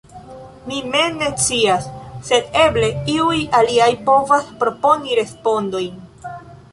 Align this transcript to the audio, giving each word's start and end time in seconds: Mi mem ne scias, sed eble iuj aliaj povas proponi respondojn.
Mi 0.69 0.77
mem 0.93 1.17
ne 1.23 1.27
scias, 1.41 1.83
sed 2.31 2.57
eble 2.63 2.89
iuj 3.15 3.37
aliaj 3.59 3.91
povas 4.07 4.49
proponi 4.65 5.19
respondojn. 5.21 6.01